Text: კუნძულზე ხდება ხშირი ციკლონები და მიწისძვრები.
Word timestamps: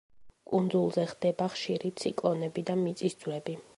კუნძულზე 0.51 1.03
ხდება 1.11 1.47
ხშირი 1.55 1.91
ციკლონები 2.03 2.65
და 2.71 2.79
მიწისძვრები. 2.85 3.57